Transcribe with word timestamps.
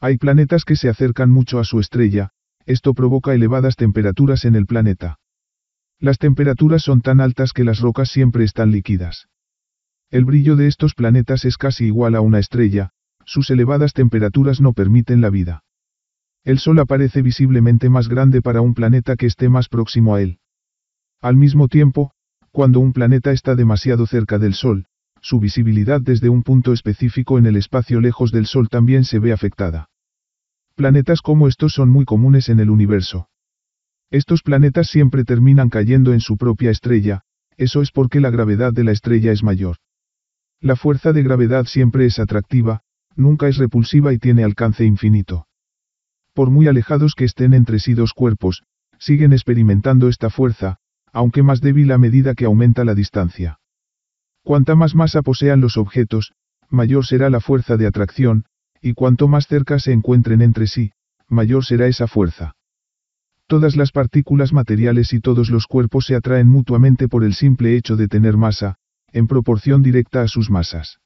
Hay 0.00 0.16
planetas 0.16 0.64
que 0.64 0.76
se 0.76 0.88
acercan 0.88 1.30
mucho 1.30 1.58
a 1.58 1.64
su 1.64 1.78
estrella, 1.78 2.30
esto 2.64 2.94
provoca 2.94 3.34
elevadas 3.34 3.76
temperaturas 3.76 4.46
en 4.46 4.54
el 4.54 4.64
planeta. 4.64 5.18
Las 5.98 6.16
temperaturas 6.16 6.82
son 6.82 7.02
tan 7.02 7.20
altas 7.20 7.52
que 7.52 7.64
las 7.64 7.80
rocas 7.80 8.08
siempre 8.08 8.44
están 8.44 8.72
líquidas. 8.72 9.28
El 10.10 10.24
brillo 10.24 10.56
de 10.56 10.68
estos 10.68 10.94
planetas 10.94 11.44
es 11.44 11.58
casi 11.58 11.84
igual 11.84 12.14
a 12.14 12.22
una 12.22 12.38
estrella, 12.38 12.90
sus 13.26 13.50
elevadas 13.50 13.92
temperaturas 13.92 14.62
no 14.62 14.72
permiten 14.72 15.20
la 15.20 15.28
vida. 15.28 15.64
El 16.44 16.58
Sol 16.58 16.78
aparece 16.78 17.20
visiblemente 17.20 17.90
más 17.90 18.08
grande 18.08 18.40
para 18.40 18.62
un 18.62 18.72
planeta 18.72 19.16
que 19.16 19.26
esté 19.26 19.50
más 19.50 19.68
próximo 19.68 20.14
a 20.14 20.22
él. 20.22 20.38
Al 21.20 21.36
mismo 21.36 21.68
tiempo, 21.68 22.12
cuando 22.50 22.80
un 22.80 22.94
planeta 22.94 23.32
está 23.32 23.54
demasiado 23.54 24.06
cerca 24.06 24.38
del 24.38 24.54
Sol, 24.54 24.86
su 25.20 25.38
visibilidad 25.38 26.00
desde 26.00 26.30
un 26.30 26.42
punto 26.42 26.72
específico 26.72 27.36
en 27.36 27.44
el 27.44 27.56
espacio 27.56 28.00
lejos 28.00 28.32
del 28.32 28.46
Sol 28.46 28.70
también 28.70 29.04
se 29.04 29.18
ve 29.18 29.32
afectada. 29.32 29.89
Planetas 30.80 31.20
como 31.20 31.46
estos 31.46 31.74
son 31.74 31.90
muy 31.90 32.06
comunes 32.06 32.48
en 32.48 32.58
el 32.58 32.70
universo. 32.70 33.28
Estos 34.10 34.40
planetas 34.40 34.86
siempre 34.86 35.24
terminan 35.24 35.68
cayendo 35.68 36.14
en 36.14 36.20
su 36.20 36.38
propia 36.38 36.70
estrella, 36.70 37.20
eso 37.58 37.82
es 37.82 37.90
porque 37.90 38.18
la 38.18 38.30
gravedad 38.30 38.72
de 38.72 38.84
la 38.84 38.92
estrella 38.92 39.30
es 39.30 39.42
mayor. 39.42 39.76
La 40.58 40.76
fuerza 40.76 41.12
de 41.12 41.22
gravedad 41.22 41.66
siempre 41.66 42.06
es 42.06 42.18
atractiva, 42.18 42.80
nunca 43.14 43.46
es 43.48 43.58
repulsiva 43.58 44.14
y 44.14 44.18
tiene 44.18 44.42
alcance 44.42 44.86
infinito. 44.86 45.46
Por 46.32 46.48
muy 46.48 46.66
alejados 46.66 47.14
que 47.14 47.26
estén 47.26 47.52
entre 47.52 47.78
sí 47.78 47.92
dos 47.92 48.14
cuerpos, 48.14 48.62
siguen 48.98 49.34
experimentando 49.34 50.08
esta 50.08 50.30
fuerza, 50.30 50.78
aunque 51.12 51.42
más 51.42 51.60
débil 51.60 51.92
a 51.92 51.98
medida 51.98 52.32
que 52.32 52.46
aumenta 52.46 52.86
la 52.86 52.94
distancia. 52.94 53.60
Cuanta 54.44 54.76
más 54.76 54.94
masa 54.94 55.20
posean 55.20 55.60
los 55.60 55.76
objetos, 55.76 56.32
mayor 56.70 57.04
será 57.04 57.28
la 57.28 57.40
fuerza 57.40 57.76
de 57.76 57.86
atracción, 57.86 58.46
y 58.80 58.94
cuanto 58.94 59.28
más 59.28 59.46
cerca 59.46 59.78
se 59.78 59.92
encuentren 59.92 60.42
entre 60.42 60.66
sí, 60.66 60.92
mayor 61.28 61.64
será 61.64 61.86
esa 61.86 62.06
fuerza. 62.06 62.56
Todas 63.46 63.76
las 63.76 63.90
partículas 63.90 64.52
materiales 64.52 65.12
y 65.12 65.20
todos 65.20 65.50
los 65.50 65.66
cuerpos 65.66 66.06
se 66.06 66.14
atraen 66.14 66.48
mutuamente 66.48 67.08
por 67.08 67.24
el 67.24 67.34
simple 67.34 67.76
hecho 67.76 67.96
de 67.96 68.08
tener 68.08 68.36
masa, 68.36 68.76
en 69.12 69.26
proporción 69.26 69.82
directa 69.82 70.22
a 70.22 70.28
sus 70.28 70.50
masas. 70.50 71.00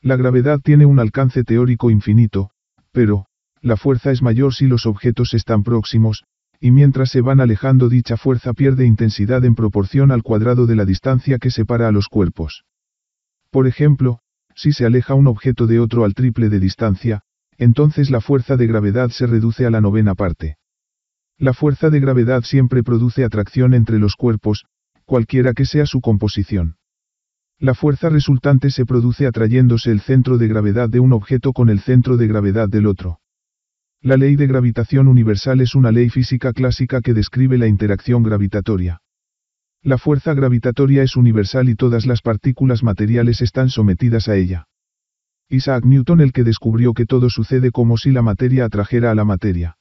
La 0.00 0.16
gravedad 0.16 0.60
tiene 0.60 0.86
un 0.86 0.98
alcance 0.98 1.44
teórico 1.44 1.90
infinito, 1.90 2.50
pero, 2.90 3.26
la 3.60 3.76
fuerza 3.76 4.10
es 4.10 4.22
mayor 4.22 4.54
si 4.54 4.66
los 4.66 4.86
objetos 4.86 5.34
están 5.34 5.62
próximos, 5.62 6.24
y 6.58 6.70
mientras 6.70 7.10
se 7.10 7.20
van 7.20 7.40
alejando 7.40 7.88
dicha 7.88 8.16
fuerza 8.16 8.52
pierde 8.52 8.86
intensidad 8.86 9.44
en 9.44 9.54
proporción 9.54 10.10
al 10.10 10.22
cuadrado 10.22 10.66
de 10.66 10.76
la 10.76 10.84
distancia 10.84 11.38
que 11.38 11.50
separa 11.50 11.88
a 11.88 11.92
los 11.92 12.08
cuerpos. 12.08 12.64
Por 13.50 13.66
ejemplo, 13.66 14.20
si 14.60 14.72
se 14.72 14.84
aleja 14.84 15.14
un 15.14 15.26
objeto 15.26 15.66
de 15.66 15.80
otro 15.80 16.04
al 16.04 16.12
triple 16.12 16.50
de 16.50 16.60
distancia, 16.60 17.22
entonces 17.56 18.10
la 18.10 18.20
fuerza 18.20 18.58
de 18.58 18.66
gravedad 18.66 19.08
se 19.08 19.26
reduce 19.26 19.64
a 19.64 19.70
la 19.70 19.80
novena 19.80 20.14
parte. 20.14 20.58
La 21.38 21.54
fuerza 21.54 21.88
de 21.88 21.98
gravedad 21.98 22.42
siempre 22.42 22.82
produce 22.82 23.24
atracción 23.24 23.72
entre 23.72 23.98
los 23.98 24.16
cuerpos, 24.16 24.66
cualquiera 25.06 25.54
que 25.54 25.64
sea 25.64 25.86
su 25.86 26.02
composición. 26.02 26.76
La 27.58 27.72
fuerza 27.72 28.10
resultante 28.10 28.70
se 28.70 28.84
produce 28.84 29.26
atrayéndose 29.26 29.92
el 29.92 30.02
centro 30.02 30.36
de 30.36 30.48
gravedad 30.48 30.90
de 30.90 31.00
un 31.00 31.14
objeto 31.14 31.54
con 31.54 31.70
el 31.70 31.80
centro 31.80 32.18
de 32.18 32.26
gravedad 32.26 32.68
del 32.68 32.86
otro. 32.86 33.20
La 34.02 34.18
ley 34.18 34.36
de 34.36 34.46
gravitación 34.46 35.08
universal 35.08 35.62
es 35.62 35.74
una 35.74 35.90
ley 35.90 36.10
física 36.10 36.52
clásica 36.52 37.00
que 37.00 37.14
describe 37.14 37.56
la 37.56 37.66
interacción 37.66 38.22
gravitatoria. 38.22 39.00
La 39.82 39.96
fuerza 39.96 40.34
gravitatoria 40.34 41.02
es 41.02 41.16
universal 41.16 41.70
y 41.70 41.74
todas 41.74 42.04
las 42.04 42.20
partículas 42.20 42.82
materiales 42.82 43.40
están 43.40 43.70
sometidas 43.70 44.28
a 44.28 44.36
ella. 44.36 44.68
Isaac 45.48 45.86
Newton 45.86 46.20
el 46.20 46.34
que 46.34 46.44
descubrió 46.44 46.92
que 46.92 47.06
todo 47.06 47.30
sucede 47.30 47.70
como 47.70 47.96
si 47.96 48.10
la 48.10 48.20
materia 48.20 48.66
atrajera 48.66 49.10
a 49.10 49.14
la 49.14 49.24
materia. 49.24 49.78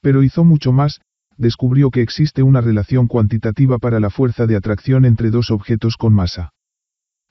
Pero 0.00 0.22
hizo 0.22 0.44
mucho 0.44 0.70
más, 0.70 1.00
descubrió 1.36 1.90
que 1.90 2.00
existe 2.00 2.44
una 2.44 2.60
relación 2.60 3.08
cuantitativa 3.08 3.78
para 3.78 3.98
la 3.98 4.08
fuerza 4.08 4.46
de 4.46 4.54
atracción 4.54 5.04
entre 5.04 5.30
dos 5.30 5.50
objetos 5.50 5.96
con 5.96 6.14
masa. 6.14 6.52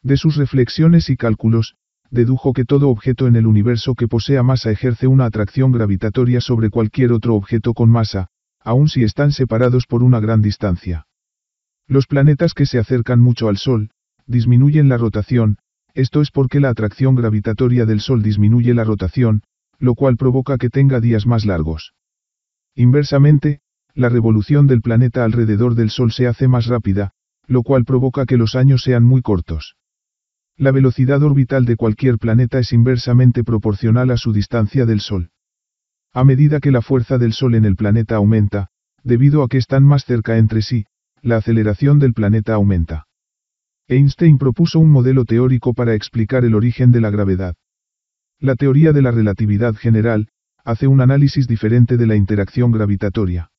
De 0.04 0.18
sus 0.18 0.36
reflexiones 0.36 1.10
y 1.10 1.16
cálculos, 1.16 1.78
dedujo 2.12 2.52
que 2.52 2.66
todo 2.66 2.90
objeto 2.90 3.28
en 3.28 3.38
el 3.38 3.48
universo 3.48 3.96
que 3.96 4.10
posea 4.10 4.44
masa 4.44 4.72
ejerce 4.72 5.08
una 5.08 5.24
atracción 5.24 5.72
gravitatoria 5.72 6.42
sobre 6.42 6.70
cualquier 6.70 7.14
otro 7.14 7.36
objeto 7.36 7.74
con 7.74 7.90
masa, 7.90 8.28
aun 8.60 8.90
si 8.90 9.04
están 9.04 9.32
separados 9.32 9.86
por 9.88 10.04
una 10.04 10.20
gran 10.20 10.42
distancia. 10.42 11.07
Los 11.88 12.06
planetas 12.06 12.54
que 12.54 12.66
se 12.66 12.80
acercan 12.80 13.20
mucho 13.20 13.48
al 13.48 13.58
Sol, 13.58 13.92
disminuyen 14.26 14.90
la 14.90 14.98
rotación, 14.98 15.58
esto 15.94 16.22
es 16.22 16.32
porque 16.32 16.60
la 16.60 16.70
atracción 16.70 17.16
gravitatoria 17.16 17.86
del 17.86 18.02
Sol 18.02 18.22
disminuye 18.22 18.74
la 18.74 18.84
rotación, 18.84 19.42
lo 19.80 19.96
cual 19.96 20.18
provoca 20.18 20.58
que 20.58 20.70
tenga 20.70 21.00
días 21.00 21.26
más 21.26 21.46
largos. 21.46 21.94
Inversamente, 22.76 23.62
la 23.94 24.10
revolución 24.10 24.68
del 24.68 24.82
planeta 24.82 25.24
alrededor 25.24 25.76
del 25.76 25.90
Sol 25.90 26.12
se 26.12 26.28
hace 26.28 26.48
más 26.48 26.68
rápida, 26.68 27.14
lo 27.48 27.64
cual 27.64 27.86
provoca 27.86 28.26
que 28.26 28.38
los 28.38 28.56
años 28.56 28.84
sean 28.84 29.04
muy 29.04 29.22
cortos. 29.22 29.76
La 30.58 30.72
velocidad 30.72 31.24
orbital 31.24 31.66
de 31.66 31.78
cualquier 31.78 32.18
planeta 32.18 32.60
es 32.60 32.74
inversamente 32.74 33.44
proporcional 33.44 34.12
a 34.12 34.18
su 34.18 34.34
distancia 34.34 34.86
del 34.86 35.00
Sol. 35.00 35.30
A 36.14 36.24
medida 36.24 36.60
que 36.60 36.72
la 36.72 36.82
fuerza 36.82 37.18
del 37.18 37.34
Sol 37.34 37.56
en 37.56 37.64
el 37.64 37.76
planeta 37.76 38.16
aumenta, 38.18 38.68
debido 39.04 39.42
a 39.42 39.48
que 39.48 39.58
están 39.58 39.84
más 39.84 40.04
cerca 40.04 40.38
entre 40.38 40.62
sí, 40.62 40.86
la 41.22 41.38
aceleración 41.38 42.00
del 42.00 42.14
planeta 42.14 42.54
aumenta. 42.54 43.08
Einstein 43.88 44.38
propuso 44.38 44.80
un 44.80 44.92
modelo 44.92 45.26
teórico 45.26 45.74
para 45.74 45.94
explicar 45.94 46.44
el 46.46 46.56
origen 46.56 46.92
de 46.92 47.02
la 47.02 47.10
gravedad. 47.10 47.56
La 48.40 48.56
teoría 48.56 48.94
de 48.94 49.02
la 49.02 49.12
relatividad 49.12 49.76
general, 49.76 50.28
hace 50.64 50.88
un 50.88 51.02
análisis 51.02 51.48
diferente 51.48 51.98
de 51.98 52.08
la 52.08 52.16
interacción 52.16 52.72
gravitatoria. 52.72 53.50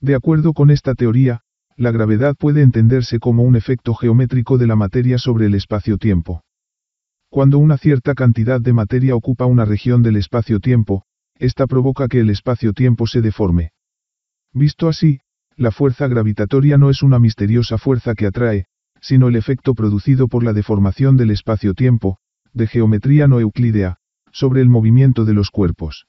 De 0.00 0.14
acuerdo 0.14 0.52
con 0.52 0.70
esta 0.70 0.94
teoría, 0.94 1.40
la 1.76 1.90
gravedad 1.90 2.36
puede 2.36 2.62
entenderse 2.62 3.18
como 3.18 3.42
un 3.42 3.56
efecto 3.56 3.94
geométrico 3.94 4.58
de 4.58 4.66
la 4.66 4.76
materia 4.76 5.18
sobre 5.18 5.46
el 5.46 5.54
espacio-tiempo. 5.54 6.42
Cuando 7.28 7.58
una 7.58 7.76
cierta 7.76 8.14
cantidad 8.14 8.60
de 8.60 8.72
materia 8.72 9.16
ocupa 9.16 9.46
una 9.46 9.64
región 9.64 10.02
del 10.02 10.16
espacio-tiempo, 10.16 11.04
esta 11.38 11.66
provoca 11.66 12.08
que 12.08 12.20
el 12.20 12.30
espacio-tiempo 12.30 13.06
se 13.06 13.20
deforme. 13.20 13.72
Visto 14.52 14.88
así, 14.88 15.20
la 15.56 15.70
fuerza 15.70 16.06
gravitatoria 16.06 16.76
no 16.76 16.90
es 16.90 17.02
una 17.02 17.18
misteriosa 17.18 17.78
fuerza 17.78 18.14
que 18.14 18.26
atrae, 18.26 18.66
sino 19.00 19.28
el 19.28 19.36
efecto 19.36 19.74
producido 19.74 20.28
por 20.28 20.44
la 20.44 20.52
deformación 20.52 21.16
del 21.16 21.30
espacio-tiempo, 21.30 22.18
de 22.52 22.66
geometría 22.66 23.26
no 23.26 23.40
euclídea, 23.40 23.96
sobre 24.32 24.60
el 24.60 24.68
movimiento 24.68 25.24
de 25.24 25.34
los 25.34 25.50
cuerpos. 25.50 26.06